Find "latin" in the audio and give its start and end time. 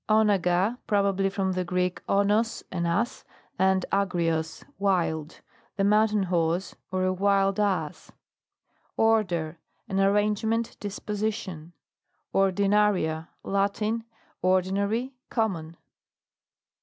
13.43-14.03